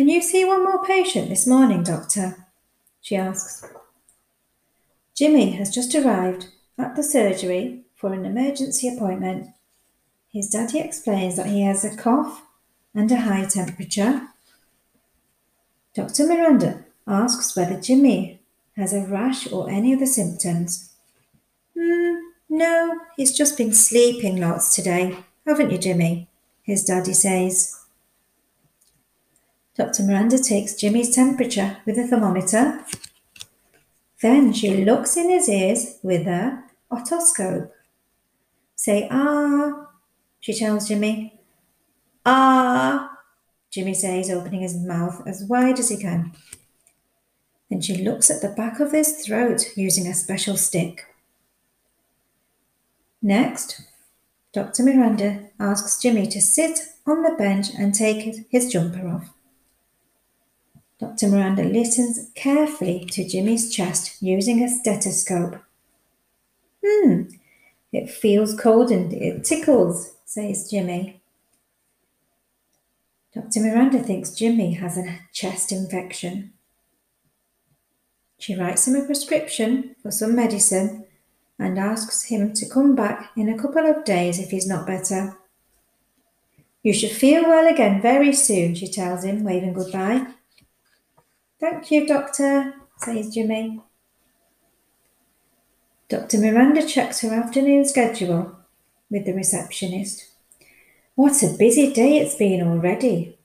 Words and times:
Can 0.00 0.08
you 0.08 0.22
see 0.22 0.46
one 0.46 0.64
more 0.64 0.82
patient 0.82 1.28
this 1.28 1.46
morning, 1.46 1.82
Doctor? 1.82 2.46
she 3.02 3.16
asks. 3.16 3.62
Jimmy 5.14 5.50
has 5.50 5.68
just 5.68 5.94
arrived 5.94 6.46
at 6.78 6.96
the 6.96 7.02
surgery 7.02 7.82
for 7.96 8.14
an 8.14 8.24
emergency 8.24 8.88
appointment. 8.88 9.50
His 10.32 10.48
daddy 10.48 10.80
explains 10.80 11.36
that 11.36 11.48
he 11.48 11.64
has 11.64 11.84
a 11.84 11.94
cough 11.94 12.46
and 12.94 13.12
a 13.12 13.20
high 13.20 13.44
temperature. 13.44 14.28
Dr. 15.94 16.26
Miranda 16.26 16.82
asks 17.06 17.54
whether 17.54 17.78
Jimmy 17.78 18.40
has 18.78 18.94
a 18.94 19.02
rash 19.02 19.52
or 19.52 19.68
any 19.68 19.94
other 19.94 20.06
symptoms. 20.06 20.94
Hmm, 21.78 22.14
no, 22.48 23.00
he's 23.18 23.36
just 23.36 23.58
been 23.58 23.74
sleeping 23.74 24.40
lots 24.40 24.74
today, 24.74 25.18
haven't 25.46 25.70
you, 25.70 25.76
Jimmy? 25.76 26.26
His 26.62 26.84
daddy 26.84 27.12
says. 27.12 27.79
Dr. 29.80 30.02
Miranda 30.02 30.36
takes 30.36 30.74
Jimmy's 30.74 31.14
temperature 31.14 31.78
with 31.86 31.96
a 31.96 32.06
thermometer. 32.06 32.84
Then 34.20 34.52
she 34.52 34.84
looks 34.84 35.16
in 35.16 35.30
his 35.30 35.48
ears 35.48 35.96
with 36.02 36.26
a 36.26 36.62
otoscope. 36.92 37.70
Say 38.76 39.08
ah, 39.10 39.86
she 40.38 40.52
tells 40.52 40.86
Jimmy. 40.86 41.40
Ah, 42.26 43.16
Jimmy 43.70 43.94
says, 43.94 44.30
opening 44.30 44.60
his 44.60 44.76
mouth 44.76 45.22
as 45.26 45.44
wide 45.44 45.78
as 45.78 45.88
he 45.88 45.96
can. 45.96 46.32
Then 47.70 47.80
she 47.80 48.04
looks 48.04 48.30
at 48.30 48.42
the 48.42 48.50
back 48.50 48.80
of 48.80 48.92
his 48.92 49.24
throat 49.24 49.72
using 49.76 50.06
a 50.06 50.12
special 50.12 50.58
stick. 50.58 51.06
Next, 53.22 53.80
Dr. 54.52 54.82
Miranda 54.82 55.48
asks 55.58 55.98
Jimmy 56.02 56.26
to 56.26 56.42
sit 56.42 56.80
on 57.06 57.22
the 57.22 57.34
bench 57.38 57.68
and 57.78 57.94
take 57.94 58.46
his 58.50 58.70
jumper 58.70 59.08
off. 59.08 59.30
Dr. 61.00 61.28
Miranda 61.28 61.64
listens 61.64 62.28
carefully 62.34 63.06
to 63.06 63.26
Jimmy's 63.26 63.74
chest 63.74 64.22
using 64.22 64.62
a 64.62 64.68
stethoscope. 64.68 65.56
Hmm, 66.84 67.22
it 67.90 68.10
feels 68.10 68.54
cold 68.54 68.90
and 68.90 69.10
it 69.10 69.42
tickles, 69.42 70.12
says 70.26 70.70
Jimmy. 70.70 71.22
Dr. 73.34 73.60
Miranda 73.60 74.02
thinks 74.02 74.34
Jimmy 74.34 74.74
has 74.74 74.98
a 74.98 75.20
chest 75.32 75.72
infection. 75.72 76.52
She 78.38 78.54
writes 78.54 78.86
him 78.86 78.96
a 78.96 79.06
prescription 79.06 79.96
for 80.02 80.10
some 80.10 80.36
medicine 80.36 81.06
and 81.58 81.78
asks 81.78 82.24
him 82.24 82.52
to 82.54 82.68
come 82.68 82.94
back 82.94 83.30
in 83.36 83.48
a 83.48 83.58
couple 83.58 83.86
of 83.86 84.04
days 84.04 84.38
if 84.38 84.50
he's 84.50 84.66
not 84.66 84.86
better. 84.86 85.38
You 86.82 86.92
should 86.92 87.10
feel 87.12 87.44
well 87.44 87.72
again 87.72 88.02
very 88.02 88.32
soon, 88.32 88.74
she 88.74 88.88
tells 88.88 89.24
him, 89.24 89.44
waving 89.44 89.74
goodbye. 89.74 90.26
Thank 91.60 91.90
you, 91.90 92.06
Doctor, 92.06 92.72
says 92.96 93.34
Jimmy. 93.34 93.80
Dr. 96.08 96.38
Miranda 96.38 96.86
checks 96.86 97.20
her 97.20 97.34
afternoon 97.34 97.84
schedule 97.84 98.56
with 99.10 99.26
the 99.26 99.34
receptionist. 99.34 100.26
What 101.16 101.42
a 101.42 101.54
busy 101.58 101.92
day 101.92 102.16
it's 102.16 102.34
been 102.34 102.66
already. 102.66 103.38